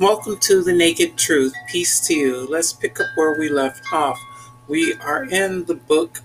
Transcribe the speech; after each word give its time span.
Welcome 0.00 0.38
to 0.38 0.62
the 0.62 0.72
Naked 0.72 1.18
Truth. 1.18 1.52
Peace 1.68 2.00
to 2.06 2.14
you. 2.14 2.46
Let's 2.48 2.72
pick 2.72 2.98
up 2.98 3.08
where 3.16 3.38
we 3.38 3.50
left 3.50 3.84
off. 3.92 4.18
We 4.66 4.94
are 4.94 5.24
in 5.24 5.66
the 5.66 5.74
book 5.74 6.20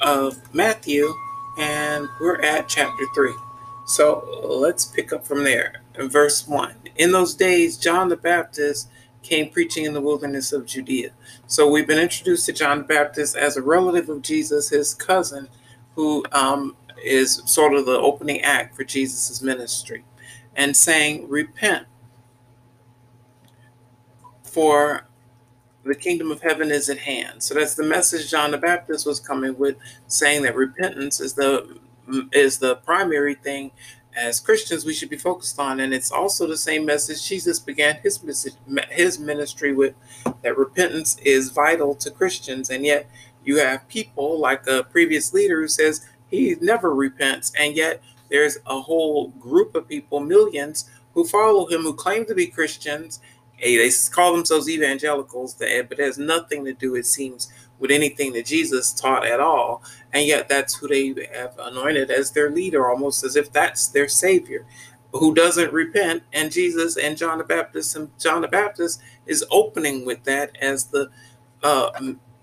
of 0.00 0.52
Matthew 0.52 1.08
and 1.56 2.08
we're 2.20 2.40
at 2.40 2.68
chapter 2.68 3.04
3. 3.14 3.32
So 3.86 4.40
let's 4.42 4.86
pick 4.86 5.12
up 5.12 5.24
from 5.24 5.44
there. 5.44 5.82
In 5.94 6.08
verse 6.08 6.48
1 6.48 6.74
In 6.96 7.12
those 7.12 7.34
days, 7.34 7.76
John 7.76 8.08
the 8.08 8.16
Baptist 8.16 8.90
came 9.22 9.50
preaching 9.50 9.84
in 9.84 9.92
the 9.92 10.00
wilderness 10.00 10.52
of 10.52 10.66
Judea. 10.66 11.12
So 11.46 11.70
we've 11.70 11.86
been 11.86 12.00
introduced 12.00 12.46
to 12.46 12.52
John 12.52 12.78
the 12.78 12.84
Baptist 12.84 13.36
as 13.36 13.56
a 13.56 13.62
relative 13.62 14.08
of 14.08 14.22
Jesus, 14.22 14.70
his 14.70 14.94
cousin, 14.94 15.48
who 15.94 16.24
um, 16.32 16.74
is 17.04 17.40
sort 17.46 17.74
of 17.74 17.86
the 17.86 18.00
opening 18.00 18.40
act 18.40 18.74
for 18.74 18.82
Jesus' 18.82 19.40
ministry, 19.40 20.02
and 20.56 20.76
saying, 20.76 21.28
Repent 21.28 21.86
for 24.52 25.06
the 25.84 25.94
kingdom 25.94 26.30
of 26.30 26.42
heaven 26.42 26.70
is 26.70 26.88
at 26.88 26.98
hand. 26.98 27.42
So 27.42 27.54
that's 27.54 27.74
the 27.74 27.82
message 27.82 28.30
John 28.30 28.50
the 28.52 28.58
Baptist 28.58 29.06
was 29.06 29.18
coming 29.18 29.58
with, 29.58 29.76
saying 30.06 30.42
that 30.42 30.54
repentance 30.54 31.20
is 31.20 31.34
the 31.34 31.78
is 32.32 32.58
the 32.58 32.76
primary 32.76 33.34
thing 33.34 33.70
as 34.14 34.40
Christians 34.40 34.84
we 34.84 34.92
should 34.92 35.08
be 35.08 35.16
focused 35.16 35.58
on, 35.58 35.80
and 35.80 35.94
it's 35.94 36.12
also 36.12 36.46
the 36.46 36.56
same 36.56 36.84
message 36.84 37.26
Jesus 37.26 37.58
began 37.58 37.96
his 38.02 38.22
message, 38.22 38.54
his 38.90 39.18
ministry 39.18 39.72
with, 39.72 39.94
that 40.42 40.58
repentance 40.58 41.16
is 41.24 41.50
vital 41.50 41.94
to 41.94 42.10
Christians, 42.10 42.68
and 42.68 42.84
yet 42.84 43.08
you 43.44 43.58
have 43.58 43.88
people 43.88 44.38
like 44.38 44.66
a 44.66 44.84
previous 44.84 45.32
leader 45.32 45.60
who 45.60 45.68
says 45.68 46.06
he 46.30 46.56
never 46.60 46.94
repents, 46.94 47.52
and 47.58 47.74
yet 47.74 48.02
there's 48.28 48.58
a 48.66 48.80
whole 48.80 49.28
group 49.28 49.74
of 49.74 49.88
people, 49.88 50.20
millions, 50.20 50.90
who 51.14 51.24
follow 51.24 51.66
him, 51.66 51.82
who 51.82 51.94
claim 51.94 52.26
to 52.26 52.34
be 52.34 52.46
Christians, 52.46 53.20
they 53.60 53.90
call 54.10 54.34
themselves 54.34 54.68
evangelicals, 54.68 55.54
but 55.54 55.68
it 55.68 55.98
has 55.98 56.18
nothing 56.18 56.64
to 56.64 56.72
do, 56.72 56.94
it 56.94 57.06
seems, 57.06 57.52
with 57.78 57.90
anything 57.90 58.32
that 58.32 58.46
Jesus 58.46 58.92
taught 58.92 59.26
at 59.26 59.40
all. 59.40 59.82
And 60.12 60.26
yet 60.26 60.48
that's 60.48 60.74
who 60.74 60.88
they 60.88 61.28
have 61.34 61.58
anointed 61.58 62.10
as 62.10 62.32
their 62.32 62.50
leader, 62.50 62.88
almost 62.88 63.24
as 63.24 63.36
if 63.36 63.52
that's 63.52 63.88
their 63.88 64.08
savior, 64.08 64.66
who 65.12 65.34
doesn't 65.34 65.72
repent. 65.72 66.22
And 66.32 66.50
Jesus 66.50 66.96
and 66.96 67.16
John 67.16 67.38
the 67.38 67.44
Baptist 67.44 67.96
and 67.96 68.10
John 68.18 68.42
the 68.42 68.48
Baptist 68.48 69.00
is 69.26 69.44
opening 69.50 70.04
with 70.04 70.24
that 70.24 70.56
as 70.60 70.86
the 70.86 71.10
uh, 71.62 71.90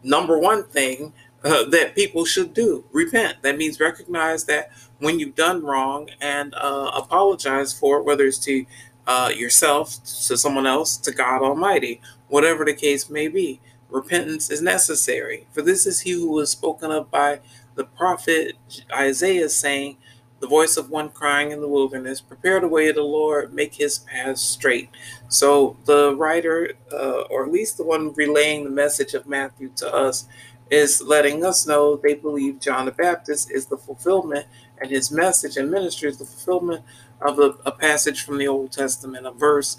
number 0.04 0.38
one 0.38 0.64
thing 0.64 1.14
uh, 1.44 1.64
that 1.66 1.96
people 1.96 2.26
should 2.26 2.54
do 2.54 2.84
repent. 2.92 3.42
That 3.44 3.58
means 3.58 3.80
recognize 3.80 4.46
that 4.46 4.72
when 5.00 5.20
you've 5.20 5.36
done 5.36 5.64
wrong 5.64 6.10
and 6.22 6.54
uh, 6.56 6.92
apologize 6.94 7.72
for 7.74 8.00
it, 8.00 8.06
whether 8.06 8.26
it's 8.26 8.40
to 8.40 8.66
uh, 9.10 9.32
yourself 9.36 9.96
to 10.28 10.38
someone 10.38 10.68
else 10.68 10.96
to 10.96 11.12
God 11.12 11.42
Almighty, 11.42 12.00
whatever 12.28 12.64
the 12.64 12.76
case 12.76 13.10
may 13.10 13.28
be. 13.28 13.60
Repentance 13.90 14.52
is 14.52 14.62
necessary. 14.62 15.48
For 15.52 15.64
this 15.64 15.88
is 15.88 16.02
he 16.02 16.12
who 16.12 16.30
was 16.32 16.52
spoken 16.52 16.92
of 16.92 17.10
by 17.10 17.40
the 17.74 17.86
prophet 17.86 18.54
Isaiah, 18.94 19.50
saying, 19.50 19.98
The 20.42 20.48
voice 20.48 20.78
of 20.78 20.92
one 20.92 21.10
crying 21.10 21.50
in 21.50 21.60
the 21.60 21.68
wilderness, 21.68 22.22
Prepare 22.22 22.60
the 22.60 22.68
way 22.68 22.88
of 22.88 22.96
the 22.98 23.02
Lord, 23.02 23.52
make 23.52 23.74
his 23.74 23.98
paths 23.98 24.44
straight. 24.44 24.90
So 25.28 25.76
the 25.86 26.16
writer, 26.16 26.74
uh, 26.94 27.22
or 27.32 27.46
at 27.46 27.52
least 27.52 27.78
the 27.78 27.86
one 27.86 28.14
relaying 28.14 28.64
the 28.64 28.70
message 28.70 29.16
of 29.16 29.26
Matthew 29.26 29.72
to 29.78 29.92
us, 29.92 30.28
is 30.70 31.02
letting 31.02 31.44
us 31.44 31.66
know 31.66 31.96
they 31.96 32.14
believe 32.14 32.60
John 32.60 32.86
the 32.86 32.92
Baptist 32.92 33.50
is 33.50 33.66
the 33.66 33.78
fulfillment 33.78 34.46
and 34.78 34.92
his 34.92 35.12
message 35.12 35.58
and 35.58 35.72
ministry 35.72 36.10
is 36.10 36.20
the 36.20 36.26
fulfillment 36.26 36.84
of 37.22 37.40
a, 37.40 37.56
a 37.66 37.72
passage 37.72 38.24
from 38.24 38.38
the 38.38 38.48
Old 38.48 38.72
Testament, 38.72 39.26
a 39.26 39.32
verse 39.32 39.78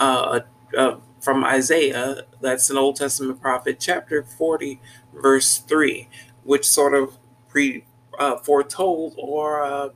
uh, 0.00 0.40
uh, 0.76 0.96
from 1.20 1.44
Isaiah, 1.44 2.22
that's 2.40 2.70
an 2.70 2.76
Old 2.76 2.96
Testament 2.96 3.40
prophet, 3.40 3.78
chapter 3.80 4.22
40, 4.22 4.80
verse 5.14 5.58
3, 5.58 6.08
which 6.44 6.66
sort 6.66 6.94
of 6.94 7.16
pre 7.48 7.84
uh, 8.18 8.36
foretold 8.36 9.14
or 9.18 9.62
uh, 9.62 9.88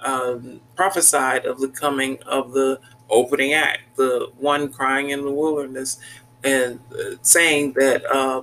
um, 0.00 0.60
prophesied 0.74 1.46
of 1.46 1.60
the 1.60 1.68
coming 1.68 2.18
of 2.26 2.52
the 2.52 2.80
opening 3.08 3.54
act, 3.54 3.96
the 3.96 4.30
one 4.38 4.72
crying 4.72 5.10
in 5.10 5.24
the 5.24 5.30
wilderness, 5.30 5.98
and 6.44 6.80
uh, 6.92 7.16
saying 7.22 7.72
that 7.74 8.04
uh, 8.12 8.42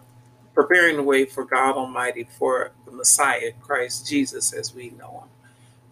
preparing 0.54 0.98
the 0.98 1.04
way 1.04 1.26
for 1.26 1.46
God 1.46 1.76
Almighty 1.76 2.28
for 2.38 2.72
the 2.86 2.92
Messiah, 2.92 3.52
Christ 3.62 4.08
Jesus, 4.08 4.54
as 4.54 4.74
we 4.74 4.92
know 4.92 5.24
him, 5.24 5.30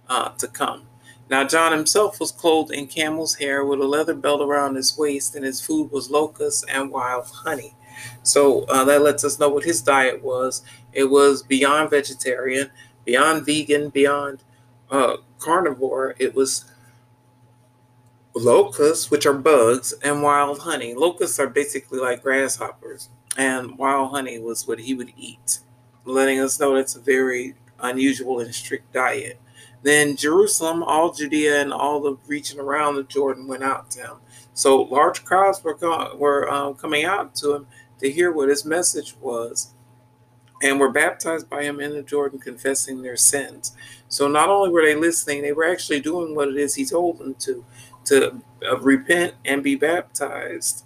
uh, 0.10 0.30
to 0.30 0.48
come. 0.48 0.88
Now, 1.32 1.46
John 1.46 1.72
himself 1.72 2.20
was 2.20 2.34
clothed 2.34 2.74
in 2.74 2.88
camel's 2.88 3.36
hair 3.36 3.64
with 3.64 3.80
a 3.80 3.86
leather 3.86 4.14
belt 4.14 4.42
around 4.42 4.76
his 4.76 4.98
waist, 4.98 5.34
and 5.34 5.46
his 5.46 5.62
food 5.62 5.90
was 5.90 6.12
locusts 6.12 6.66
and 6.68 6.92
wild 6.92 7.28
honey. 7.28 7.74
So 8.22 8.64
uh, 8.64 8.84
that 8.84 9.02
lets 9.02 9.24
us 9.24 9.40
know 9.40 9.48
what 9.48 9.64
his 9.64 9.82
diet 9.82 10.22
was. 10.22 10.62
It 10.92 11.06
was 11.06 11.42
beyond 11.42 11.90
vegetarian, 11.90 12.70
beyond 13.06 13.46
vegan, 13.46 13.90
beyond 13.92 14.44
uh, 14.90 15.18
carnivore. 15.40 16.16
It 16.20 16.36
was 16.36 16.66
locusts, 18.36 19.10
which 19.10 19.26
are 19.26 19.34
bugs, 19.34 19.94
and 20.04 20.22
wild 20.22 20.60
honey. 20.60 20.94
Locusts 20.94 21.40
are 21.40 21.48
basically 21.48 22.00
like 22.00 22.24
grasshoppers 22.24 23.08
and 23.38 23.78
wild 23.78 24.12
honey 24.12 24.38
was 24.38 24.68
what 24.68 24.80
he 24.80 24.94
would 24.94 25.14
eat, 25.16 25.60
letting 26.04 26.42
us 26.42 26.60
know 26.60 26.76
that's 26.76 26.96
a 26.96 27.00
very 27.00 27.56
unusual 27.80 28.42
and 28.42 28.54
strict 28.54 28.92
diet. 28.92 29.40
Then 29.84 30.16
Jerusalem, 30.16 30.84
all 30.84 31.12
Judea, 31.12 31.62
and 31.62 31.74
all 31.74 32.02
the 32.02 32.18
region 32.28 32.60
around 32.60 32.96
the 32.96 33.04
Jordan 33.04 33.48
went 33.48 33.64
out 33.64 33.90
to 33.92 34.00
him. 34.02 34.18
So 34.54 34.84
large 34.84 35.24
crowds 35.26 35.64
were 35.64 35.78
were 36.16 36.52
um, 36.52 36.76
coming 36.76 37.06
out 37.06 37.36
to 37.36 37.56
him 37.56 37.68
to 38.00 38.12
hear 38.12 38.32
what 38.32 38.50
his 38.50 38.66
message 38.66 39.16
was, 39.20 39.74
and 40.62 40.80
were 40.80 40.92
baptized 40.92 41.50
by 41.50 41.64
him 41.64 41.80
in 41.80 41.92
the 41.92 42.04
Jordan, 42.04 42.40
confessing 42.40 43.02
their 43.02 43.18
sins. 43.18 43.76
So 44.08 44.28
not 44.28 44.50
only 44.50 44.70
were 44.70 44.84
they 44.84 44.96
listening, 44.96 45.42
they 45.42 45.54
were 45.54 45.66
actually 45.66 46.00
doing 46.00 46.36
what 46.36 46.50
it 46.50 46.58
is 46.58 46.76
he 46.76 46.86
told 46.86 47.20
them 47.20 47.36
to, 47.36 47.66
to 48.06 48.42
uh, 48.70 48.78
repent 48.80 49.36
and 49.46 49.64
be 49.64 49.76
baptized 49.76 50.84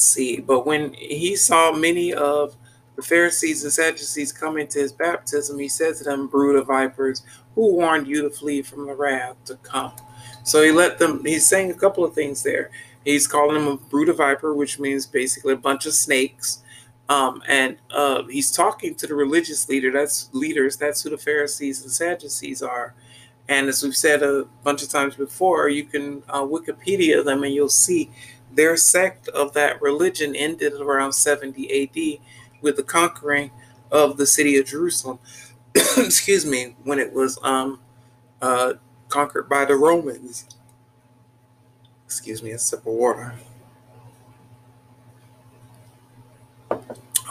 see. 0.00 0.40
But 0.40 0.66
when 0.66 0.92
he 0.94 1.36
saw 1.36 1.72
many 1.72 2.12
of 2.12 2.56
the 2.98 3.02
Pharisees 3.04 3.62
and 3.62 3.72
Sadducees 3.72 4.32
coming 4.32 4.66
to 4.66 4.80
his 4.80 4.90
baptism, 4.90 5.56
he 5.56 5.68
said 5.68 5.94
to 5.96 6.04
them, 6.04 6.26
Brood 6.26 6.56
of 6.56 6.66
vipers, 6.66 7.22
who 7.54 7.74
warned 7.74 8.08
you 8.08 8.22
to 8.22 8.30
flee 8.30 8.60
from 8.60 8.86
the 8.86 8.94
wrath 8.94 9.36
to 9.44 9.54
come? 9.58 9.92
So 10.42 10.64
he 10.64 10.72
let 10.72 10.98
them, 10.98 11.24
he's 11.24 11.46
saying 11.46 11.70
a 11.70 11.74
couple 11.74 12.04
of 12.04 12.12
things 12.12 12.42
there. 12.42 12.72
He's 13.04 13.28
calling 13.28 13.54
them 13.54 13.68
a 13.68 13.76
brood 13.76 14.08
of 14.08 14.16
viper, 14.16 14.52
which 14.52 14.80
means 14.80 15.06
basically 15.06 15.52
a 15.52 15.56
bunch 15.56 15.86
of 15.86 15.92
snakes. 15.94 16.64
Um, 17.08 17.40
and 17.46 17.76
uh, 17.92 18.24
he's 18.24 18.50
talking 18.50 18.96
to 18.96 19.06
the 19.06 19.14
religious 19.14 19.68
leader. 19.68 19.92
That's 19.92 20.28
leaders. 20.32 20.76
That's 20.76 21.00
who 21.00 21.10
the 21.10 21.18
Pharisees 21.18 21.84
and 21.84 21.92
Sadducees 21.92 22.62
are. 22.62 22.94
And 23.48 23.68
as 23.68 23.80
we've 23.80 23.94
said 23.94 24.24
a 24.24 24.46
bunch 24.64 24.82
of 24.82 24.88
times 24.88 25.14
before, 25.14 25.68
you 25.68 25.84
can 25.84 26.24
uh, 26.28 26.42
Wikipedia 26.42 27.24
them 27.24 27.44
and 27.44 27.54
you'll 27.54 27.68
see 27.68 28.10
their 28.52 28.76
sect 28.76 29.28
of 29.28 29.52
that 29.52 29.80
religion 29.80 30.34
ended 30.34 30.72
around 30.72 31.12
70 31.12 31.84
AD 31.84 32.20
with 32.60 32.76
the 32.76 32.82
conquering 32.82 33.50
of 33.90 34.16
the 34.16 34.26
city 34.26 34.56
of 34.58 34.66
Jerusalem. 34.66 35.18
Excuse 35.96 36.44
me, 36.44 36.76
when 36.84 36.98
it 36.98 37.12
was 37.12 37.38
um, 37.42 37.80
uh, 38.40 38.74
conquered 39.08 39.48
by 39.48 39.64
the 39.64 39.76
Romans. 39.76 40.46
Excuse 42.04 42.42
me, 42.42 42.50
a 42.52 42.58
sip 42.58 42.80
of 42.80 42.86
water. 42.86 43.34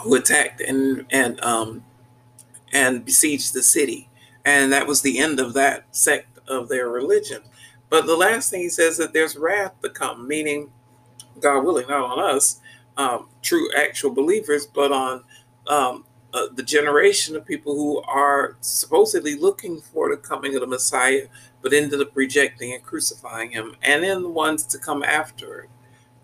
Who 0.03 0.15
attacked 0.15 0.61
and 0.61 1.05
and 1.09 1.43
um, 1.43 1.83
and 2.71 3.03
besieged 3.03 3.53
the 3.53 3.63
city, 3.63 4.09
and 4.45 4.71
that 4.71 4.85
was 4.87 5.01
the 5.01 5.17
end 5.17 5.39
of 5.39 5.53
that 5.53 5.85
sect 5.95 6.37
of 6.47 6.69
their 6.69 6.89
religion. 6.89 7.41
But 7.89 8.05
the 8.05 8.15
last 8.15 8.51
thing 8.51 8.61
he 8.61 8.69
says 8.69 8.97
that 8.97 9.13
there's 9.13 9.35
wrath 9.35 9.73
to 9.81 9.89
come, 9.89 10.27
meaning 10.27 10.71
God 11.39 11.63
willing, 11.63 11.87
not 11.87 12.03
on 12.03 12.19
us, 12.19 12.59
um, 12.97 13.29
true 13.41 13.69
actual 13.75 14.11
believers, 14.11 14.65
but 14.65 14.91
on 14.91 15.23
um, 15.67 16.05
uh, 16.33 16.47
the 16.55 16.63
generation 16.63 17.35
of 17.35 17.45
people 17.45 17.75
who 17.75 18.01
are 18.01 18.57
supposedly 18.61 19.35
looking 19.35 19.79
for 19.79 20.09
the 20.09 20.17
coming 20.17 20.55
of 20.55 20.61
the 20.61 20.67
Messiah, 20.67 21.27
but 21.61 21.73
ended 21.73 22.01
up 22.01 22.11
rejecting 22.15 22.73
and 22.73 22.83
crucifying 22.83 23.51
him, 23.51 23.75
and 23.83 24.03
then 24.03 24.21
the 24.21 24.29
ones 24.29 24.65
to 24.65 24.77
come 24.77 25.03
after, 25.03 25.67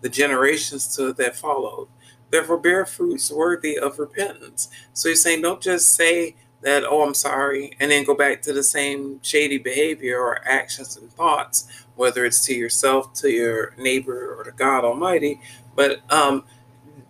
the 0.00 0.08
generations 0.08 0.94
to 0.96 1.12
that 1.14 1.36
followed. 1.36 1.88
Therefore, 2.30 2.58
bear 2.58 2.84
fruits 2.84 3.30
worthy 3.30 3.78
of 3.78 3.98
repentance. 3.98 4.68
So 4.92 5.08
he's 5.08 5.22
saying, 5.22 5.42
don't 5.42 5.60
just 5.62 5.94
say 5.94 6.36
that, 6.62 6.84
oh, 6.84 7.02
I'm 7.02 7.14
sorry, 7.14 7.76
and 7.78 7.90
then 7.90 8.04
go 8.04 8.14
back 8.14 8.42
to 8.42 8.52
the 8.52 8.62
same 8.62 9.20
shady 9.22 9.58
behavior 9.58 10.18
or 10.20 10.46
actions 10.46 10.96
and 10.96 11.12
thoughts, 11.12 11.86
whether 11.96 12.24
it's 12.24 12.44
to 12.46 12.54
yourself, 12.54 13.12
to 13.14 13.30
your 13.30 13.74
neighbor, 13.78 14.34
or 14.34 14.44
to 14.44 14.52
God 14.52 14.84
Almighty. 14.84 15.40
But 15.76 16.00
um, 16.10 16.44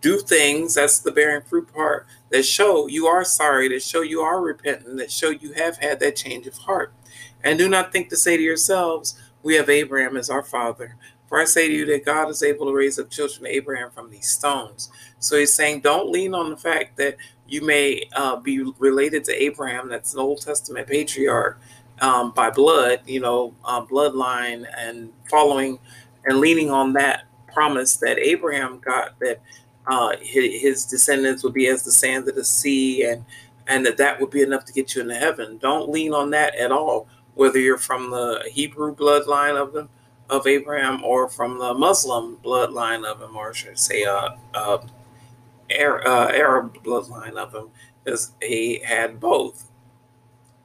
do 0.05 0.19
things, 0.19 0.75
that's 0.75 0.99
the 0.99 1.11
bearing 1.11 1.41
fruit 1.41 1.73
part, 1.73 2.07
that 2.29 2.45
show 2.45 2.87
you 2.87 3.07
are 3.07 3.25
sorry, 3.25 3.69
that 3.69 3.83
show 3.83 4.03
you 4.03 4.21
are 4.21 4.43
repentant, 4.43 4.99
that 4.99 5.11
show 5.11 5.31
you 5.31 5.55
have 5.55 5.79
had 5.79 5.99
that 5.99 6.15
change 6.15 6.47
of 6.47 6.59
heart. 6.59 6.93
And 7.43 7.59
do 7.59 7.71
not 7.71 7.91
think 7.91 8.11
to 8.11 8.17
say 8.17 8.37
to 8.37 8.43
yourselves, 8.43 9.19
we 9.43 9.55
have 9.55 9.71
Abraham 9.71 10.19
as 10.19 10.29
our 10.29 10.43
father. 10.43 10.97
For 11.27 11.41
I 11.41 11.47
say 11.47 11.69
to 11.69 11.75
you 11.75 11.87
that 11.87 12.05
God 12.05 12.29
is 12.29 12.43
able 12.43 12.67
to 12.67 12.75
raise 12.75 12.99
up 12.99 13.09
children 13.09 13.45
to 13.45 13.57
Abraham 13.57 13.91
from 13.91 14.11
these 14.11 14.29
stones. 14.29 14.91
So 15.21 15.39
he's 15.39 15.55
saying, 15.55 15.81
don't 15.81 16.11
lean 16.11 16.35
on 16.35 16.51
the 16.51 16.57
fact 16.59 16.99
that 16.99 17.17
you 17.49 17.63
may 17.63 18.07
uh, 18.15 18.37
be 18.37 18.63
related 18.79 19.25
to 19.25 19.43
Abraham, 19.43 19.89
that's 19.89 20.13
an 20.13 20.21
Old 20.21 20.43
Testament 20.43 20.87
patriarch, 20.87 21.59
um, 22.03 22.33
by 22.33 22.51
blood, 22.51 23.01
you 23.07 23.21
know, 23.21 23.55
uh, 23.65 23.83
bloodline, 23.83 24.67
and 24.77 25.15
following 25.31 25.79
and 26.27 26.41
leaning 26.41 26.71
on 26.71 26.93
that 26.93 27.25
promise 27.51 27.97
that 27.97 28.19
Abraham 28.19 28.81
got 28.81 29.19
that 29.21 29.41
uh, 29.87 30.17
his, 30.21 30.87
descendants 30.87 31.43
would 31.45 31.53
be 31.53 31.69
as 31.69 31.83
the 31.83 31.93
sand 31.93 32.29
of 32.29 32.35
the 32.35 32.45
sea, 32.45 33.05
and 33.05 33.25
and 33.67 33.85
that 33.87 33.97
that 33.97 34.21
would 34.21 34.31
be 34.31 34.43
enough 34.43 34.65
to 34.67 34.73
get 34.73 34.95
you 34.95 35.03
into 35.03 35.15
heaven. 35.15 35.59
Don't 35.59 35.89
lean 35.89 36.13
on 36.13 36.31
that 36.31 36.55
at 36.57 36.71
all, 36.71 37.09
whether 37.35 37.59
you're 37.59 37.79
from 37.79 38.11
the 38.11 38.43
Hebrew 38.51 38.95
bloodline 38.95 39.61
of 39.61 39.73
them 39.73 39.89
of 40.31 40.47
Abraham 40.47 41.03
or 41.05 41.29
from 41.29 41.59
the 41.59 41.75
Muslim 41.75 42.39
bloodline 42.45 43.05
of 43.05 43.21
him, 43.21 43.37
or 43.37 43.53
should 43.53 43.73
I 43.73 43.75
say, 43.75 44.05
uh, 44.05 44.31
uh, 44.55 44.79
Arab, 45.71 46.07
uh, 46.07 46.33
Arab 46.33 46.83
bloodline 46.83 47.37
of 47.37 47.55
him, 47.55 47.69
because 48.03 48.33
he 48.43 48.81
had 48.85 49.21
both. 49.21 49.71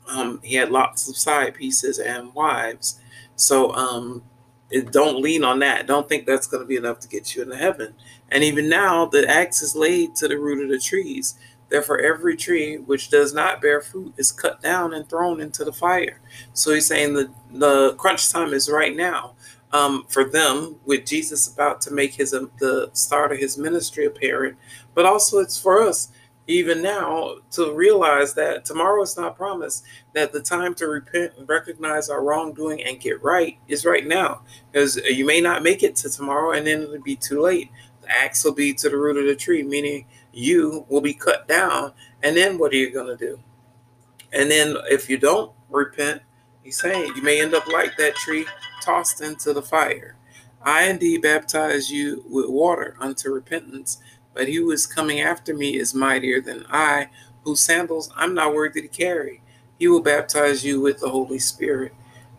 Um, 0.08 0.40
he 0.44 0.56
had 0.56 0.72
lots 0.72 1.08
of 1.08 1.16
side 1.16 1.54
pieces 1.54 2.00
and 2.00 2.34
wives. 2.34 3.00
So 3.36 3.74
um, 3.74 4.24
don't 4.92 5.22
lean 5.22 5.44
on 5.44 5.60
that. 5.60 5.88
Don't 5.88 6.08
think 6.08 6.26
that's 6.26 6.48
going 6.48 6.62
to 6.62 6.68
be 6.68 6.76
enough 6.76 7.00
to 7.02 7.08
get 7.08 7.36
you 7.36 7.44
into 7.44 7.58
heaven. 7.58 7.96
And 8.30 8.44
even 8.44 8.70
now, 8.70 9.06
the 9.06 9.28
axe 9.28 9.62
is 9.62 9.76
laid 9.76 10.16
to 10.16 10.28
the 10.28 10.38
root 10.38 10.64
of 10.64 10.70
the 10.70 10.80
trees. 10.80 11.36
Therefore, 11.70 12.00
every 12.00 12.36
tree 12.36 12.78
which 12.78 13.10
does 13.10 13.34
not 13.34 13.62
bear 13.62 13.82
fruit 13.82 14.14
is 14.18 14.32
cut 14.32 14.62
down 14.62 14.94
and 14.94 15.08
thrown 15.08 15.40
into 15.40 15.64
the 15.64 15.74
fire. 15.74 16.20
So 16.54 16.74
he's 16.74 16.88
saying 16.88 17.14
the, 17.14 17.32
the 17.52 17.94
crunch 17.96 18.32
time 18.32 18.54
is 18.54 18.70
right 18.70 18.96
now 18.96 19.36
um, 19.72 20.06
for 20.08 20.24
them, 20.24 20.78
with 20.86 21.06
Jesus 21.06 21.48
about 21.52 21.82
to 21.82 21.94
make 21.94 22.16
his 22.16 22.34
um, 22.34 22.52
the 22.60 22.90
start 22.94 23.32
of 23.32 23.38
his 23.38 23.58
ministry 23.58 24.06
apparent. 24.06 24.58
But 24.96 25.06
also, 25.06 25.40
it's 25.40 25.62
for 25.62 25.82
us 25.82 26.10
even 26.50 26.82
now 26.82 27.36
to 27.52 27.74
realize 27.76 28.34
that 28.34 28.66
tomorrow 28.66 29.04
is 29.04 29.16
not 29.16 29.38
promised, 29.38 29.86
that 30.14 30.34
the 30.34 30.42
time 30.42 30.74
to 30.74 30.88
repent 30.88 31.34
and 31.38 31.48
recognize 31.48 32.10
our 32.10 32.24
wrongdoing 32.24 32.84
and 32.84 33.00
get 33.00 33.22
right 33.22 33.60
is 33.68 33.86
right 33.86 34.06
now. 34.06 34.42
Because 34.72 34.98
uh, 34.98 35.02
you 35.02 35.28
may 35.28 35.40
not 35.42 35.62
make 35.62 35.84
it 35.84 35.96
to 35.98 36.10
tomorrow 36.10 36.58
and 36.58 36.66
then 36.66 36.82
it'll 36.82 37.02
be 37.04 37.16
too 37.16 37.40
late. 37.40 37.70
The 38.02 38.12
axe 38.12 38.44
will 38.44 38.56
be 38.56 38.74
to 38.74 38.90
the 38.90 38.98
root 38.98 39.18
of 39.18 39.28
the 39.28 39.36
tree, 39.36 39.62
meaning 39.62 40.08
you 40.34 40.88
will 40.90 41.02
be 41.02 41.14
cut 41.14 41.48
down. 41.48 41.94
And 42.24 42.36
then 42.36 42.58
what 42.58 42.74
are 42.74 42.78
you 42.78 42.92
going 42.92 43.16
to 43.16 43.26
do? 43.26 43.40
And 44.34 44.50
then 44.50 44.76
if 44.90 45.08
you 45.08 45.18
don't 45.20 45.52
repent, 45.70 46.24
he's 46.64 46.82
saying 46.82 47.14
you 47.16 47.22
may 47.22 47.40
end 47.40 47.54
up 47.54 47.68
like 47.68 47.96
that 47.98 48.16
tree 48.16 48.48
tossed 48.82 49.22
into 49.22 49.54
the 49.54 49.62
fire. 49.62 50.16
I 50.64 50.86
indeed 50.86 51.22
baptize 51.22 51.92
you 51.92 52.26
with 52.28 52.50
water 52.50 52.96
unto 53.00 53.30
repentance 53.30 54.00
but 54.40 54.48
he 54.48 54.56
who 54.56 54.72
is 54.72 54.88
coming 54.88 55.20
after 55.20 55.54
me 55.54 55.76
is 55.76 55.94
mightier 55.94 56.40
than 56.40 56.66
I, 56.70 57.10
whose 57.44 57.60
sandals 57.60 58.10
I'm 58.16 58.34
not 58.34 58.54
worthy 58.54 58.82
to 58.82 58.88
carry. 58.88 59.42
He 59.78 59.90
will 59.90 60.00
baptize 60.00 60.64
you 60.64 60.80
with 60.80 61.02
the 61.02 61.10
Holy 61.10 61.40
Spirit 61.40 61.94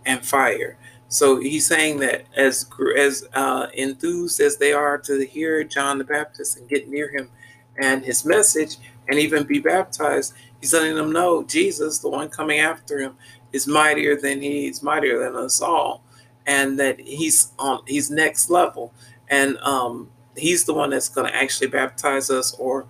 and 0.07 0.25
fire. 0.25 0.79
So 1.09 1.39
he's 1.39 1.67
saying 1.67 1.99
that 1.99 2.25
as 2.35 2.65
as 2.97 3.29
uh, 3.35 3.67
enthused 3.75 4.41
as 4.41 4.57
they 4.57 4.73
are 4.73 4.97
to 4.97 5.27
hear 5.27 5.63
John 5.63 5.99
the 5.99 6.05
Baptist 6.05 6.57
and 6.57 6.67
get 6.71 6.89
near 6.89 7.11
him 7.11 7.29
and 7.77 8.03
his 8.03 8.25
message 8.25 8.79
and 9.09 9.19
even 9.19 9.45
be 9.45 9.59
baptized, 9.59 10.33
he's 10.59 10.73
letting 10.73 10.95
them 10.95 11.13
know 11.13 11.43
Jesus, 11.43 11.99
the 11.99 12.09
one 12.09 12.31
coming 12.31 12.61
after 12.61 12.99
him, 12.99 13.15
is 13.53 13.67
mightier 13.67 14.17
than 14.17 14.41
he's 14.41 14.83
mightier 14.83 15.19
than 15.19 15.37
us 15.37 15.61
all, 15.61 16.03
and 16.47 16.81
that 16.81 16.99
he's 16.99 17.53
on 17.59 17.83
he's 17.87 18.11
next 18.11 18.49
level. 18.49 18.91
And 19.29 19.59
um, 19.59 20.09
he's 20.41 20.65
the 20.65 20.75
one 20.75 20.91
that's 20.91 21.09
going 21.09 21.31
to 21.31 21.37
actually 21.37 21.69
baptize 21.69 22.31
us 22.31 22.55
or 22.55 22.87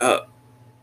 uh, 0.00 0.20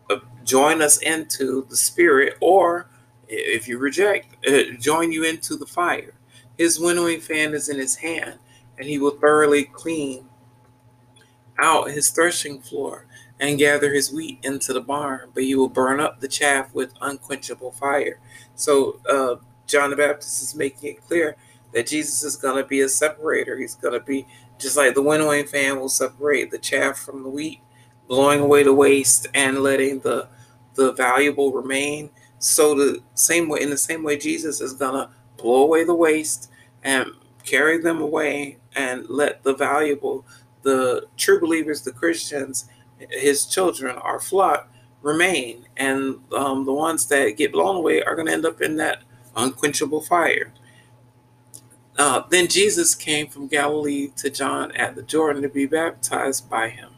uh, 0.10 0.18
join 0.44 0.82
us 0.82 1.00
into 1.00 1.66
the 1.70 1.76
spirit 1.78 2.36
or 2.42 2.90
if 3.28 3.68
you 3.68 3.78
reject 3.78 4.36
uh, 4.48 4.74
join 4.80 5.12
you 5.12 5.24
into 5.24 5.56
the 5.56 5.66
fire. 5.66 6.14
His 6.58 6.80
winnowing 6.80 7.20
fan 7.20 7.54
is 7.54 7.70
in 7.70 7.78
his 7.78 7.96
hand 7.98 8.40
and 8.78 8.88
he 8.88 8.98
will 8.98 9.18
thoroughly 9.18 9.66
clean 9.66 10.28
out 11.60 11.92
his 11.92 12.10
threshing 12.10 12.62
floor 12.62 13.06
and 13.40 13.58
gather 13.60 13.94
his 13.94 14.12
wheat 14.12 14.40
into 14.44 14.74
the 14.74 14.82
barn 14.82 15.30
but 15.34 15.44
he 15.44 15.56
will 15.56 15.70
burn 15.70 16.00
up 16.00 16.20
the 16.20 16.28
chaff 16.28 16.74
with 16.74 16.94
unquenchable 17.02 17.72
fire. 17.72 18.20
So 18.56 19.00
uh, 19.10 19.36
john 19.68 19.90
the 19.90 19.96
baptist 19.96 20.42
is 20.42 20.56
making 20.56 20.92
it 20.92 21.06
clear 21.06 21.36
that 21.74 21.88
jesus 21.88 22.24
is 22.24 22.38
going 22.38 22.62
to 22.62 22.68
be 22.68 22.82
a 22.82 22.90
separator. 22.90 23.58
He's 23.58 23.76
going 23.76 23.94
to 23.94 24.06
be 24.06 24.26
just 24.60 24.78
like 24.78 24.94
the 24.96 25.02
winnowing 25.02 25.46
fan 25.46 25.80
will 25.80 25.90
separate 25.90 26.52
the 26.52 26.58
chaff 26.58 26.98
from 26.98 27.24
the 27.24 27.30
wheat, 27.30 27.62
blowing 28.08 28.40
away 28.40 28.64
the 28.64 28.74
waste 28.74 29.28
and 29.34 29.60
letting 29.60 30.00
the 30.00 30.28
the 30.76 30.94
valuable 30.94 31.52
remain. 31.52 32.10
So 32.40 32.76
the 32.76 33.02
same 33.16 33.50
way 33.50 33.62
in 33.62 33.70
the 33.70 33.78
same 33.78 34.04
way 34.04 34.18
Jesus 34.18 34.62
is 34.62 34.74
gonna 34.74 35.10
blow 35.38 35.64
away 35.64 35.84
the 35.84 35.96
waste 35.96 36.50
and 36.84 37.12
carry 37.44 37.78
them 37.80 38.02
away 38.02 38.58
and 38.76 39.08
let 39.10 39.44
the 39.44 39.54
valuable, 39.56 40.26
the 40.64 41.08
true 41.18 41.40
believers, 41.40 41.82
the 41.82 41.92
Christians, 41.92 42.66
his 43.10 43.46
children, 43.46 43.96
our 43.98 44.20
flock, 44.20 44.70
remain. 45.02 45.68
And 45.78 46.20
um, 46.34 46.66
the 46.66 46.74
ones 46.74 47.08
that 47.08 47.38
get 47.38 47.52
blown 47.54 47.78
away 47.78 48.02
are 48.04 48.16
going 48.16 48.28
to 48.28 48.34
end 48.34 48.46
up 48.46 48.62
in 48.62 48.78
that 48.78 49.04
unquenchable 49.36 50.02
fire. 50.02 50.54
Uh, 51.98 52.24
then 52.30 52.48
Jesus 52.48 52.94
came 52.94 53.28
from 53.28 53.48
Galilee 53.48 54.10
to 54.18 54.30
John 54.30 54.72
at 54.74 54.96
the 54.96 55.02
Jordan 55.02 55.42
to 55.42 55.50
be 55.50 55.66
baptized 55.66 56.50
by 56.50 56.70
him. 56.70 56.92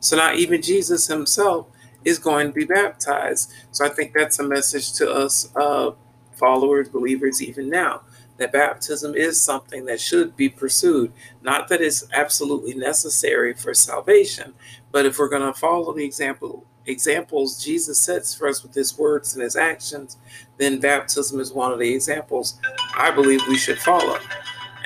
So 0.00 0.16
now 0.16 0.32
even 0.32 0.62
Jesus 0.62 1.06
himself 1.06 1.66
is 2.04 2.18
going 2.18 2.46
to 2.48 2.52
be 2.52 2.64
baptized. 2.64 3.52
So 3.72 3.84
I 3.84 3.88
think 3.88 4.14
that's 4.14 4.38
a 4.38 4.44
message 4.44 4.94
to 4.94 5.10
us 5.10 5.50
uh, 5.56 5.90
followers, 6.32 6.88
believers, 6.88 7.42
even 7.42 7.68
now, 7.68 8.02
that 8.38 8.52
baptism 8.52 9.14
is 9.14 9.40
something 9.40 9.86
that 9.86 10.00
should 10.00 10.36
be 10.36 10.48
pursued. 10.48 11.12
Not 11.42 11.68
that 11.68 11.80
it's 11.80 12.04
absolutely 12.12 12.74
necessary 12.74 13.54
for 13.54 13.74
salvation, 13.74 14.54
but 14.92 15.06
if 15.06 15.18
we're 15.18 15.28
going 15.28 15.52
to 15.52 15.58
follow 15.58 15.92
the 15.92 16.04
example 16.04 16.66
examples 16.88 17.64
Jesus 17.64 17.98
sets 17.98 18.32
for 18.32 18.46
us 18.46 18.62
with 18.62 18.72
his 18.72 18.96
words 18.96 19.34
and 19.34 19.42
his 19.42 19.56
actions, 19.56 20.18
then 20.58 20.80
baptism 20.80 21.40
is 21.40 21.52
one 21.52 21.72
of 21.72 21.78
the 21.78 21.94
examples 21.94 22.58
I 22.96 23.10
believe 23.10 23.40
we 23.48 23.58
should 23.58 23.78
follow. 23.78 24.18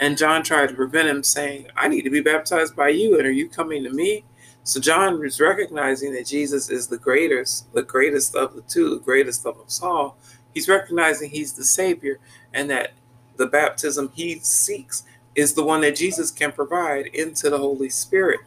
And 0.00 0.16
John 0.16 0.42
tried 0.42 0.68
to 0.70 0.74
prevent 0.74 1.08
him, 1.08 1.22
saying, 1.22 1.68
I 1.76 1.86
need 1.88 2.02
to 2.02 2.10
be 2.10 2.20
baptized 2.20 2.74
by 2.74 2.88
you, 2.88 3.18
and 3.18 3.26
are 3.26 3.32
you 3.32 3.48
coming 3.48 3.84
to 3.84 3.90
me? 3.90 4.24
So 4.64 4.80
John 4.80 5.18
was 5.20 5.40
recognizing 5.40 6.12
that 6.14 6.26
Jesus 6.26 6.70
is 6.70 6.86
the 6.86 6.98
greatest, 6.98 7.72
the 7.72 7.82
greatest 7.82 8.34
of 8.34 8.54
the 8.54 8.62
two, 8.62 8.90
the 8.90 9.00
greatest 9.00 9.46
of 9.46 9.60
us 9.60 9.82
all. 9.82 10.16
He's 10.54 10.68
recognizing 10.68 11.30
he's 11.30 11.52
the 11.52 11.64
Savior, 11.64 12.18
and 12.52 12.70
that 12.70 12.92
the 13.36 13.46
baptism 13.46 14.10
he 14.14 14.38
seeks 14.40 15.04
is 15.34 15.54
the 15.54 15.64
one 15.64 15.80
that 15.82 15.96
Jesus 15.96 16.30
can 16.30 16.52
provide 16.52 17.06
into 17.06 17.48
the 17.50 17.58
Holy 17.58 17.88
Spirit. 17.88 18.40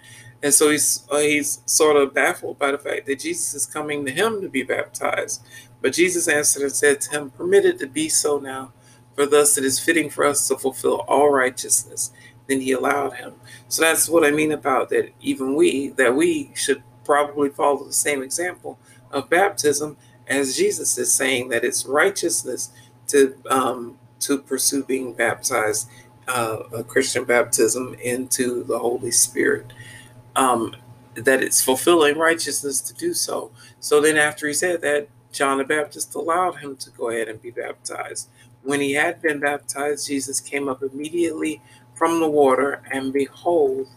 And 0.44 0.54
so 0.54 0.70
he's 0.70 1.08
uh, 1.10 1.20
he's 1.20 1.62
sort 1.66 1.96
of 1.96 2.14
baffled 2.14 2.60
by 2.60 2.72
the 2.72 2.78
fact 2.78 3.08
that 3.08 3.22
Jesus 3.22 3.56
is 3.56 3.66
coming 3.66 4.06
to 4.06 4.12
him 4.12 4.42
to 4.42 4.50
be 4.50 4.64
baptized. 4.64 5.42
But 5.82 5.94
Jesus 5.94 6.28
answered 6.28 6.64
and 6.64 6.74
said 6.74 7.02
to 7.02 7.12
him, 7.12 7.32
Permit 7.32 7.66
it 7.66 7.80
to 7.80 7.88
be 7.88 8.10
so 8.10 8.40
now, 8.40 8.74
for 9.16 9.26
thus 9.26 9.58
it 9.58 9.66
is 9.66 9.80
fitting 9.80 10.10
for 10.10 10.26
us 10.26 10.48
to 10.50 10.58
fulfill 10.58 11.06
all 11.08 11.32
righteousness. 11.32 12.12
Then 12.48 12.62
he 12.62 12.74
allowed 12.74 13.14
him. 13.14 13.36
So 13.70 13.84
that's 13.84 14.10
what 14.10 14.26
I 14.26 14.32
mean 14.32 14.52
about 14.52 14.90
that 14.90 15.12
even 15.22 15.56
we, 15.56 15.90
that 15.90 16.16
we 16.16 16.52
should 16.56 16.84
probably 17.06 17.50
follow 17.50 17.86
the 17.86 17.94
same 17.94 18.22
example 18.22 18.78
of 19.12 19.30
baptism 19.30 19.98
as 20.28 20.58
Jesus 20.58 20.98
is 20.98 21.14
saying 21.14 21.50
that 21.50 21.64
it's 21.64 21.86
righteousness 21.86 22.72
to 23.08 23.36
um, 23.50 23.98
to 24.20 24.38
pursue 24.38 24.84
being 24.84 25.14
baptized, 25.14 25.90
uh, 26.28 26.60
a 26.74 26.84
Christian 26.84 27.26
baptism 27.26 27.96
into 28.02 28.64
the 28.64 28.80
Holy 28.80 29.12
Spirit 29.12 29.72
um, 30.36 30.76
that 31.16 31.44
it's 31.44 31.62
fulfilling 31.64 32.18
righteousness 32.18 32.82
to 32.82 32.94
do 32.94 33.14
so. 33.14 33.52
So 33.80 34.02
then, 34.02 34.18
after 34.18 34.48
he 34.48 34.54
said 34.54 34.82
that, 34.82 35.08
John 35.32 35.58
the 35.60 35.64
Baptist 35.64 36.16
allowed 36.16 36.58
him 36.58 36.76
to 36.78 36.90
go 36.92 37.10
ahead 37.10 37.28
and 37.28 37.42
be 37.42 37.52
baptized. 37.52 38.30
When 38.64 38.82
he 38.82 38.94
had 38.94 39.22
been 39.22 39.40
baptized, 39.40 40.08
Jesus 40.08 40.40
came 40.40 40.70
up 40.70 40.84
immediately 40.84 41.62
from 41.96 42.20
the 42.20 42.30
water, 42.30 42.82
and 42.92 43.14
behold, 43.14 43.88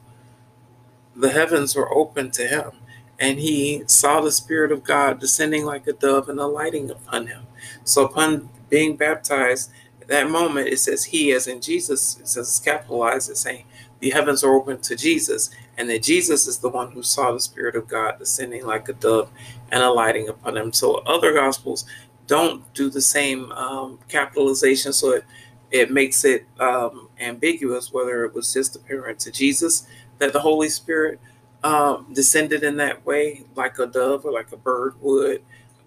the 1.14 1.30
heavens 1.30 1.76
were 1.76 1.94
opened 1.94 2.32
to 2.34 2.46
him, 2.46 2.72
and 3.18 3.38
he 3.38 3.84
saw 3.86 4.20
the 4.20 4.32
Spirit 4.32 4.72
of 4.72 4.84
God 4.84 5.20
descending 5.20 5.64
like 5.64 5.86
a 5.86 5.92
dove 5.92 6.28
and 6.28 6.38
alighting 6.40 6.90
upon 6.90 7.28
him. 7.28 7.44
So, 7.84 8.04
upon 8.04 8.50
being 8.70 8.96
baptized, 8.96 9.70
that 10.08 10.30
moment, 10.30 10.68
it 10.68 10.78
says 10.78 11.04
he, 11.04 11.32
as 11.32 11.46
in 11.46 11.60
Jesus, 11.60 12.18
it 12.20 12.28
says 12.28 12.60
capitalized, 12.64 13.30
it's 13.30 13.40
saying 13.40 13.64
the 14.00 14.10
heavens 14.10 14.44
are 14.44 14.54
open 14.54 14.80
to 14.82 14.96
Jesus, 14.96 15.50
and 15.78 15.88
that 15.90 16.02
Jesus 16.02 16.46
is 16.46 16.58
the 16.58 16.68
one 16.68 16.92
who 16.92 17.02
saw 17.02 17.32
the 17.32 17.40
Spirit 17.40 17.76
of 17.76 17.88
God 17.88 18.18
descending 18.18 18.66
like 18.66 18.88
a 18.88 18.92
dove 18.92 19.30
and 19.70 19.82
alighting 19.82 20.28
upon 20.28 20.56
him. 20.56 20.72
So 20.72 20.96
other 21.06 21.32
gospels 21.32 21.84
don't 22.26 22.72
do 22.74 22.90
the 22.90 23.00
same 23.00 23.52
um, 23.52 23.98
capitalization. 24.08 24.92
So 24.92 25.12
it 25.12 25.24
it 25.70 25.90
makes 25.90 26.24
it 26.24 26.46
um, 26.60 27.08
ambiguous 27.18 27.92
whether 27.92 28.24
it 28.24 28.34
was 28.34 28.52
just 28.52 28.76
apparent 28.76 29.18
to 29.20 29.32
Jesus 29.32 29.86
that 30.18 30.32
the 30.32 30.40
Holy 30.40 30.68
Spirit 30.68 31.20
um, 31.64 32.06
descended 32.12 32.62
in 32.62 32.76
that 32.76 33.04
way, 33.04 33.44
like 33.56 33.78
a 33.78 33.86
dove 33.86 34.24
or 34.24 34.32
like 34.32 34.52
a 34.52 34.56
bird 34.56 34.94
would 35.00 35.42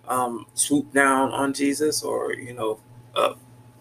um, 0.08 0.46
swoop 0.54 0.92
down 0.94 1.32
on 1.32 1.54
Jesus, 1.54 2.04
or 2.04 2.34
you 2.34 2.54
know, 2.54 2.80
uh, 3.16 3.34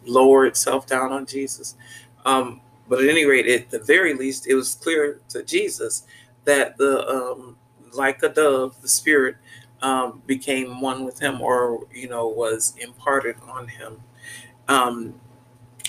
lower 0.09 0.47
itself 0.47 0.87
down 0.87 1.13
on 1.13 1.27
Jesus. 1.27 1.77
Um, 2.25 2.61
but 2.89 3.01
at 3.03 3.09
any 3.09 3.25
rate, 3.27 3.47
at 3.47 3.71
the 3.71 3.81
very 3.81 4.15
least, 4.15 4.47
it 4.47 4.55
was 4.55 4.75
clear 4.75 5.21
to 5.29 5.43
Jesus 5.43 6.05
that 6.45 6.77
the 6.79 7.07
um, 7.09 7.57
like 7.93 8.23
a 8.23 8.29
dove, 8.29 8.81
the 8.81 8.89
Spirit 8.89 9.37
um, 9.83 10.23
became 10.27 10.81
one 10.81 11.05
with 11.05 11.19
him, 11.19 11.41
or 11.41 11.87
you 11.93 12.09
know, 12.09 12.29
was 12.29 12.75
imparted 12.81 13.37
on 13.47 13.69
him, 13.69 14.01
um, 14.69 15.15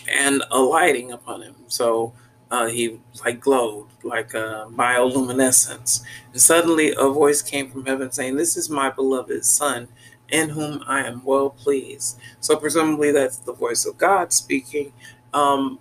and 0.07 0.43
alighting 0.51 1.11
upon 1.11 1.41
him. 1.41 1.55
So 1.67 2.13
uh, 2.51 2.67
he 2.67 2.99
like 3.23 3.39
glowed 3.39 3.88
like 4.03 4.33
a 4.33 4.67
bioluminescence, 4.71 6.03
and 6.33 6.41
suddenly 6.41 6.93
a 6.97 7.09
voice 7.09 7.41
came 7.41 7.71
from 7.71 7.85
heaven 7.85 8.11
saying, 8.11 8.35
"This 8.35 8.57
is 8.57 8.69
my 8.69 8.89
beloved 8.89 9.45
Son." 9.45 9.88
In 10.31 10.50
whom 10.50 10.83
I 10.88 11.05
am 11.05 11.24
well 11.24 11.50
pleased. 11.50 12.19
So, 12.39 12.55
presumably, 12.55 13.12
that's 13.12 13.38
the 13.38 13.53
voice 13.53 13.86
of 13.86 13.98
God 13.98 14.31
speaking. 14.31 14.93
Um, 15.33 15.79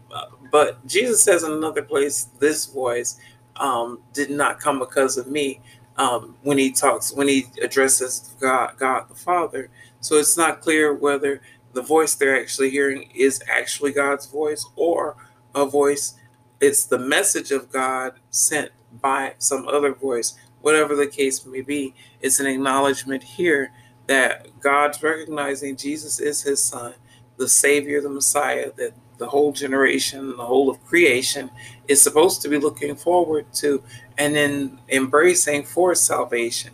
but 0.51 0.85
Jesus 0.87 1.23
says 1.23 1.43
in 1.43 1.53
another 1.53 1.83
place, 1.83 2.25
this 2.39 2.67
voice 2.67 3.19
um, 3.57 4.01
did 4.13 4.31
not 4.31 4.61
come 4.61 4.79
because 4.79 5.17
of 5.17 5.27
me 5.27 5.61
um, 5.97 6.37
when 6.43 6.59
he 6.59 6.71
talks, 6.71 7.13
when 7.13 7.29
he 7.29 7.47
addresses 7.63 8.35
God, 8.41 8.75
God 8.79 9.09
the 9.09 9.15
Father. 9.15 9.69
So 10.01 10.17
it's 10.17 10.37
not 10.37 10.61
clear 10.61 10.95
whether 10.95 11.41
the 11.73 11.83
voice 11.83 12.15
they're 12.15 12.41
actually 12.41 12.71
hearing 12.71 13.11
is 13.15 13.43
actually 13.51 13.93
God's 13.93 14.27
voice 14.27 14.67
or 14.77 15.17
a 15.55 15.67
voice, 15.67 16.15
it's 16.61 16.87
the 16.87 16.99
message 16.99 17.51
of 17.51 17.71
God 17.71 18.15
sent 18.31 18.71
by 19.01 19.35
some 19.39 19.69
other 19.69 19.93
voice. 19.93 20.37
Whatever 20.61 20.97
the 20.97 21.07
case 21.07 21.45
may 21.45 21.61
be, 21.61 21.95
it's 22.21 22.41
an 22.41 22.47
acknowledgement 22.47 23.23
here 23.23 23.73
that 24.09 24.59
God's 24.61 25.03
recognizing 25.03 25.77
Jesus 25.77 26.19
is 26.19 26.43
his 26.43 26.63
son, 26.63 26.95
the 27.37 27.49
Savior, 27.49 28.01
the 28.01 28.09
Messiah, 28.09 28.73
that 28.77 28.95
the 29.19 29.29
whole 29.29 29.53
generation, 29.53 30.37
the 30.37 30.45
whole 30.45 30.71
of 30.71 30.85
creation 30.85 31.51
is 31.87 32.01
supposed 32.01 32.43
to 32.43 32.49
be 32.49 32.59
looking 32.59 32.97
forward 32.97 33.53
to 33.53 33.83
and 34.17 34.35
then 34.35 34.81
embracing 34.89 35.63
for 35.65 35.95
salvation. 35.95 36.73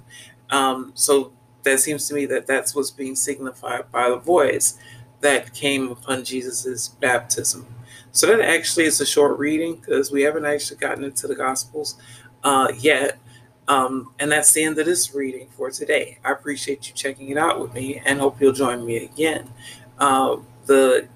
Um, 0.51 0.93
so 0.95 1.33
that 1.65 1.81
seems 1.81 2.07
to 2.09 2.15
me 2.15 2.27
that 2.27 2.47
that's 2.47 2.75
what's 2.75 2.91
being 2.91 3.17
signified 3.17 3.91
by 3.91 4.09
the 4.11 4.17
voice 4.17 4.79
that 5.21 5.53
came 5.55 5.91
upon 5.91 6.25
Jesus's 6.25 6.89
baptism. 7.01 7.67
So 8.13 8.27
that 8.29 8.41
actually 8.41 8.85
is 8.85 9.01
a 9.01 9.07
short 9.07 9.39
reading 9.39 9.77
because 9.77 10.13
we 10.13 10.23
haven't 10.23 10.45
actually 10.45 10.77
gotten 10.77 11.03
into 11.03 11.27
the 11.27 11.35
Gospels 11.35 11.97
uh, 12.45 12.69
yet. 12.79 13.19
Um, 13.67 14.13
and 14.19 14.31
that's 14.31 14.53
the 14.53 14.63
end 14.65 14.79
of 14.79 14.87
this 14.87 15.15
reading 15.15 15.49
for 15.51 15.71
today. 15.71 16.19
I 16.25 16.33
appreciate 16.33 16.89
you 16.89 16.95
checking 16.95 17.31
it 17.31 17.39
out 17.39 17.61
with 17.61 17.73
me 17.75 18.01
and 18.05 18.21
hope 18.21 18.41
you'll 18.41 18.53
join 18.53 18.85
me 18.85 19.05
again. 19.05 19.51
Uh, 19.99 20.37
the 20.67 21.09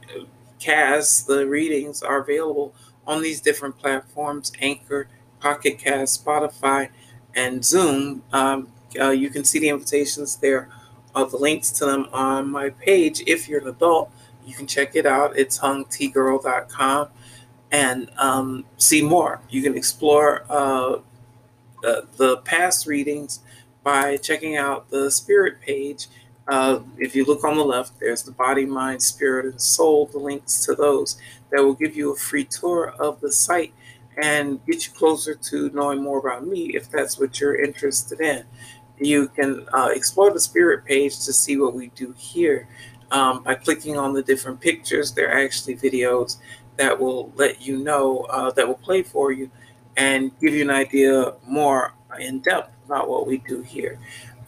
casts, 0.59 1.23
the 1.23 1.47
readings 1.47 2.03
are 2.03 2.21
available 2.21 2.75
on 3.07 3.23
these 3.23 3.41
different 3.41 3.79
platforms 3.79 4.53
Anchor, 4.61 5.09
Pocket 5.41 5.79
Cast, 5.79 6.25
Spotify, 6.25 6.91
and 7.35 7.65
Zoom. 7.65 8.23
Um, 8.33 8.69
uh, 8.99 9.11
you 9.11 9.31
can 9.31 9.45
see 9.45 9.59
the 9.59 9.69
invitations 9.69 10.37
there, 10.37 10.69
uh, 11.15 11.25
the 11.25 11.37
links 11.37 11.71
to 11.73 11.87
them 11.87 12.07
on 12.13 12.51
my 12.51 12.71
page. 12.71 13.23
If 13.27 13.49
you're 13.49 13.61
an 13.61 13.69
adult, 13.69 14.11
you 14.45 14.55
can 14.55 14.67
check 14.67 14.97
it 14.97 15.07
out. 15.07 15.37
It's 15.37 15.59
hungtgirl.com 15.59 17.09
and 17.71 18.11
um, 18.17 18.65
see 18.79 19.03
more. 19.03 19.41
You 19.51 19.63
can 19.63 19.77
explore 19.77 20.51
the 21.83 22.39
past 22.45 22.87
readings 22.87 23.41
by 23.83 24.17
checking 24.17 24.57
out 24.57 24.91
the 24.91 25.11
spirit 25.11 25.61
page 25.61 26.09
uh, 26.49 26.81
if 26.97 27.15
you 27.15 27.25
look 27.27 27.45
on 27.45 27.57
the 27.57 27.65
left, 27.65 28.01
there's 28.01 28.23
the 28.23 28.33
body, 28.33 28.65
mind, 28.65 29.03
spirit, 29.03 29.45
and 29.45 29.61
soul, 29.61 30.07
the 30.07 30.19
links 30.19 30.65
to 30.65 30.75
those 30.75 31.21
that 31.53 31.63
will 31.63 31.75
give 31.75 31.95
you 31.95 32.13
a 32.13 32.17
free 32.17 32.45
tour 32.45 32.95
of 32.99 33.21
the 33.21 33.31
site 33.31 33.75
and 34.21 34.65
get 34.67 34.87
you 34.87 34.93
closer 34.95 35.35
to 35.35 35.71
knowing 35.75 36.03
more 36.03 36.19
about 36.19 36.47
me 36.47 36.71
if 36.75 36.91
that's 36.91 37.19
what 37.21 37.39
you're 37.39 37.63
interested 37.63 38.21
in. 38.21 38.45
You 38.99 39.29
can 39.29 39.67
uh, 39.75 39.91
explore 39.93 40.33
the 40.33 40.41
spirit 40.41 40.87
page 40.87 41.17
to 41.27 41.33
see 41.35 41.59
what 41.59 41.75
we 41.75 41.89
do 41.89 42.15
here 42.17 42.67
um, 43.11 43.43
by 43.43 43.55
clicking 43.55 43.99
on 43.99 44.15
the 44.15 44.23
different 44.23 44.61
pictures. 44.61 45.13
They're 45.13 45.39
actually 45.39 45.77
videos 45.77 46.39
that 46.77 46.99
will 46.99 47.31
let 47.37 47.61
you 47.61 47.77
know, 47.77 48.21
uh, 48.31 48.51
that 48.53 48.67
will 48.67 48.75
play 48.75 49.03
for 49.03 49.33
you 49.33 49.51
and 49.99 50.31
give 50.41 50.55
you 50.55 50.63
an 50.63 50.71
idea 50.71 51.35
more 51.47 51.93
in 52.19 52.39
depth 52.39 52.73
about 52.87 53.09
what 53.09 53.27
we 53.27 53.39
do 53.39 53.61
here. 53.63 53.99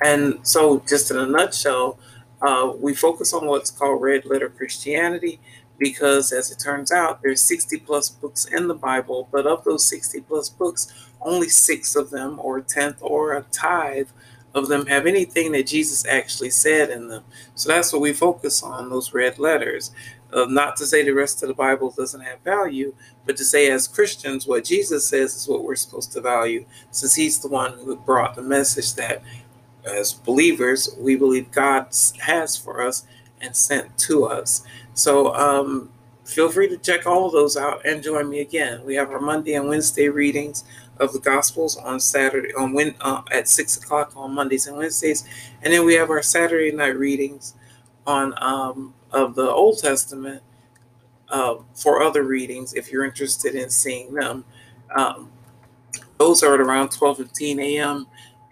And 0.01 0.39
so, 0.47 0.83
just 0.89 1.11
in 1.11 1.19
a 1.19 1.27
nutshell, 1.27 1.99
uh, 2.41 2.73
we 2.79 2.95
focus 2.95 3.35
on 3.35 3.47
what's 3.47 3.71
called 3.71 4.01
red 4.01 4.25
letter 4.25 4.49
Christianity 4.49 5.41
because, 5.79 6.33
as 6.33 6.51
it 6.51 6.59
turns 6.59 6.93
out, 6.93 7.21
there's 7.21 7.43
60 7.43 7.79
plus 7.81 8.09
books 8.09 8.47
in 8.47 8.69
the 8.69 8.75
Bible, 8.75 9.29
but 9.33 9.47
of 9.47 9.65
those 9.65 9.87
60 9.89 10.21
plus 10.23 10.49
books, 10.49 11.11
only 11.21 11.49
six 11.49 11.97
of 11.97 12.11
them, 12.11 12.39
or 12.39 12.59
a 12.59 12.63
tenth, 12.63 12.99
or 13.01 13.35
a 13.35 13.43
tithe 13.51 14.09
of 14.55 14.69
them, 14.69 14.87
have 14.87 15.07
anything 15.07 15.53
that 15.53 15.67
Jesus 15.67 16.07
actually 16.07 16.51
said 16.51 16.91
in 16.91 17.09
them. 17.09 17.25
So 17.55 17.69
that's 17.69 17.93
what 17.93 18.03
we 18.03 18.13
focus 18.13 18.63
on, 18.63 18.89
those 18.89 19.13
red 19.13 19.39
letters. 19.39 19.91
Uh, 20.33 20.47
not 20.47 20.77
to 20.77 20.87
say 20.87 21.03
the 21.03 21.11
rest 21.11 21.43
of 21.43 21.49
the 21.49 21.55
Bible 21.55 21.91
doesn't 21.91 22.21
have 22.21 22.41
value, 22.41 22.95
but 23.27 23.37
to 23.37 23.45
say 23.45 23.71
as 23.71 23.89
Christians, 23.89 24.47
what 24.47 24.65
Jesus 24.65 25.07
says 25.07 25.35
is 25.35 25.49
what 25.49 25.65
we're 25.65 25.77
supposed 25.77 26.13
to 26.13 26.21
value, 26.21 26.65
since 26.91 27.15
He's 27.15 27.39
the 27.39 27.49
one 27.49 27.73
who 27.73 27.97
brought 27.97 28.35
the 28.35 28.43
message 28.43 28.95
that 28.95 29.23
as 29.85 30.13
believers, 30.13 30.95
we 30.99 31.17
believe 31.17 31.51
God 31.51 31.87
has 32.21 32.57
for 32.57 32.83
us 32.87 33.07
and 33.41 33.57
sent 33.57 33.97
to 33.99 34.25
us. 34.27 34.63
So 34.95 35.35
um, 35.35 35.91
feel 36.25 36.51
free 36.51 36.69
to 36.69 36.77
check 36.77 37.07
all 37.07 37.27
of 37.27 37.33
those 37.33 37.57
out 37.57 37.85
and 37.87 38.03
join 38.03 38.29
me 38.29 38.41
again. 38.41 38.85
We 38.85 38.95
have 38.97 39.11
our 39.11 39.21
Monday 39.21 39.55
and 39.55 39.69
Wednesday 39.69 40.09
readings 40.09 40.65
of 40.99 41.13
the 41.13 41.19
Gospels 41.19 41.77
on 41.77 41.99
Saturday 41.99 42.53
on 42.55 42.73
when 42.75 42.95
uh, 43.01 43.23
at 43.33 43.49
six 43.49 43.77
o'clock 43.79 44.13
on 44.17 44.35
Mondays 44.35 44.67
and 44.67 44.77
Wednesdays, 44.77 45.25
and 45.63 45.73
then 45.73 45.85
we 45.87 45.95
have 45.95 46.11
our 46.11 46.23
Saturday 46.23 46.73
night 46.73 46.97
readings 46.97 47.55
on 48.07 48.35
um, 48.43 48.95
of 49.13 49.35
the 49.35 49.51
Old 49.51 49.79
Testament 49.79 50.43
uh, 51.29 51.57
for 51.75 52.03
other 52.03 52.25
readings 52.25 52.75
if 52.75 52.91
you're 52.91 53.05
interested 53.05 53.55
in 53.55 53.71
seeing 53.71 54.15
them. 54.15 54.45
Um, 54.95 55.31
those 56.19 56.43
are 56.43 56.55
at 56.55 56.61
around 56.61 56.91
12 56.91 57.19
15 57.19 57.61
a.m 57.61 58.07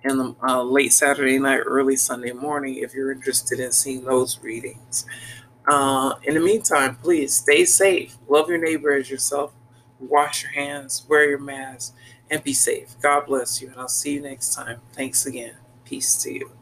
in 0.04 0.18
the 0.18 0.34
uh, 0.42 0.62
late 0.62 0.92
Saturday 0.92 1.38
night, 1.38 1.58
early 1.58 1.96
Sunday 1.96 2.32
morning 2.32 2.76
if 2.76 2.94
you're 2.94 3.12
interested 3.12 3.60
in 3.60 3.72
seeing 3.72 4.04
those 4.04 4.38
readings. 4.40 5.06
Uh, 5.66 6.14
in 6.24 6.34
the 6.34 6.40
meantime, 6.40 6.96
please 6.96 7.34
stay 7.34 7.64
safe, 7.64 8.16
love 8.28 8.48
your 8.48 8.58
neighbor 8.58 8.92
as 8.92 9.10
yourself, 9.10 9.52
wash 9.98 10.42
your 10.44 10.52
hands, 10.52 11.04
wear 11.08 11.28
your 11.28 11.38
mask, 11.38 11.94
and 12.30 12.42
be 12.42 12.52
safe. 12.52 12.94
God 13.02 13.26
bless 13.26 13.60
you, 13.60 13.68
and 13.68 13.78
I'll 13.78 13.88
see 13.88 14.14
you 14.14 14.20
next 14.20 14.54
time. 14.54 14.80
Thanks 14.92 15.26
again. 15.26 15.54
Peace 15.84 16.22
to 16.22 16.32
you. 16.32 16.57